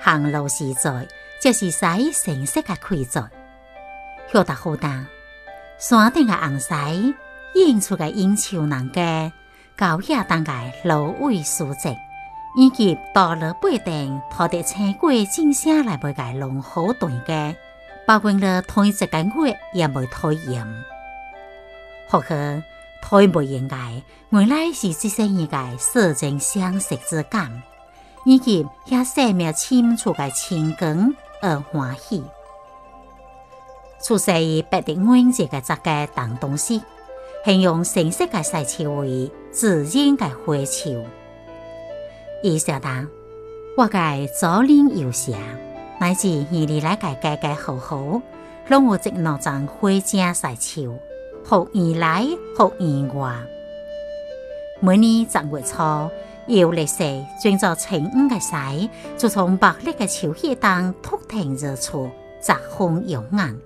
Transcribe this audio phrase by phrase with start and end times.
[0.00, 1.06] 行路时在，
[1.40, 1.80] 就是使
[2.12, 3.28] 成色嘅开作。
[4.32, 5.06] 晓得好大，
[5.78, 7.14] 山顶嘅红石
[7.54, 9.30] 映出嘅映秋难嘅，
[9.76, 11.94] 高野当嘅芦苇树植，
[12.56, 17.54] 以及到了背顶拖得青鬼正声来背嘅龙好短嘅，
[18.06, 20.66] 包括了同一只嘅月也未讨厌。
[22.08, 22.28] 或许
[23.02, 27.62] 太不应该，原来是这些人嘅色情相识之感，
[28.26, 32.22] 以及遐生命深处嘅情感而欢喜。
[34.02, 36.82] 出生于北地安节嘅作家邓东西，
[37.44, 41.04] 形容成色嘅细球为自然嘅花球。
[42.42, 42.90] 伊写道：
[43.76, 45.32] 我嘅左邻右舍，
[46.00, 48.22] 乃至二里来嘅家家户户，
[48.68, 50.98] 拢有一两张花正细球，
[51.44, 53.36] 福而来，福而外。
[54.80, 56.10] 每年十月初，
[56.48, 56.98] 有历史
[57.42, 62.08] 转作晴五嘅时，就从白丽嘅秋叶当突停而出，
[62.40, 63.58] 疾风涌眼。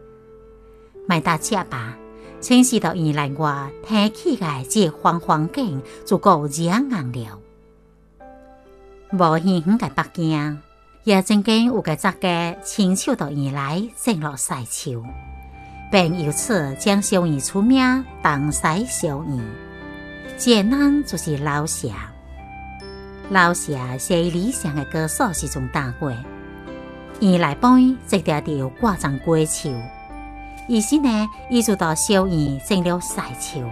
[1.06, 1.95] 买大车吧，
[2.41, 7.39] 清洗到二来外，天气嘅这黄黄景就够热硬了。
[9.12, 10.58] 无远远嘅北京，
[11.05, 15.05] 也曾经有个作家亲手到二来种落西树，
[15.91, 19.39] 并由此将小儿出名当西小儿。
[20.39, 21.92] 这人就是老谢。
[23.31, 29.73] 老谢写理想的歌手是从大过，二来边直条条挂上过树。
[30.67, 33.64] 于是呢，伊就到小院种了西树。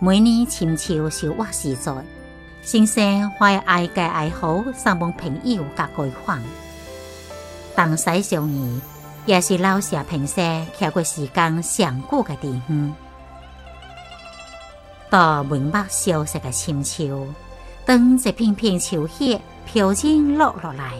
[0.00, 1.94] 每年深秋收获时在，
[2.60, 6.42] 先生怀爱家爱好，送帮朋友甲归访。
[7.76, 8.80] 当西小院
[9.26, 12.94] 也是老舍平生徛过时间上久的地方。
[15.08, 17.28] 到明目消失的深秋，
[17.84, 20.92] 当一片片秋叶飘进落落来，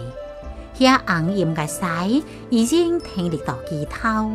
[0.77, 4.31] 遐红艳嘅西已经停立到枝头。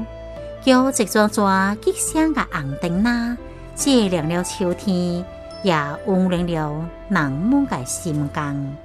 [0.64, 3.38] 叫一座座吉祥嘅红灯啦，
[3.76, 5.24] 照亮了秋天，
[5.64, 5.76] 也
[6.08, 8.78] 温暖了人们嘅心间。